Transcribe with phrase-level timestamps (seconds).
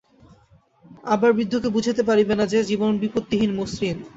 [1.05, 3.97] আবার বৃদ্ধকে বুঝাইতে পারিবে না যে, জীবন বিপত্তিহীন, মসৃণ।